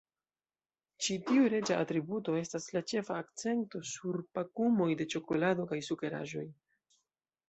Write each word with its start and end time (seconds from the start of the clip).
Ĉi 1.07 1.15
tiu 1.25 1.41
reĝa 1.53 1.75
atributo 1.81 2.33
estas 2.39 2.65
la 2.77 2.81
ĉefa 2.91 3.17
akcento 3.23 3.81
sur 3.89 4.17
pakumoj 4.39 4.87
de 5.03 5.07
ĉokolado 5.15 5.67
kaj 5.73 5.79
sukeraĵoj. 5.89 6.47